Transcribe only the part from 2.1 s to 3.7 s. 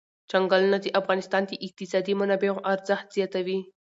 منابعو ارزښت زیاتوي.